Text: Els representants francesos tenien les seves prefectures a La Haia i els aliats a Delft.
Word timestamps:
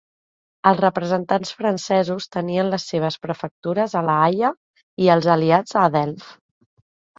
Els 0.69 0.79
representants 0.85 1.51
francesos 1.59 2.27
tenien 2.37 2.71
les 2.75 2.87
seves 2.93 3.19
prefectures 3.27 3.95
a 4.01 4.05
La 4.09 4.17
Haia 4.25 4.53
i 5.07 5.15
els 5.19 5.31
aliats 5.37 5.81
a 5.85 5.87
Delft. 6.01 6.37